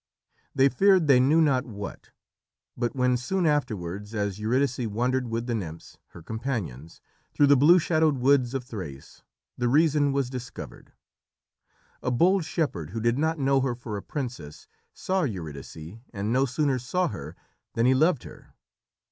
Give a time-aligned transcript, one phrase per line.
[0.55, 2.09] They feared they knew not what;
[2.75, 7.01] but when, soon afterwards, as Eurydice wandered with the nymphs, her companions,
[7.35, 9.21] through the blue shadowed woods of Thrace,
[9.59, 10.93] the reason was discovered.
[12.01, 16.45] A bold shepherd, who did not know her for a princess, saw Eurydice, and no
[16.45, 17.35] sooner saw her
[17.75, 18.55] than he loved her.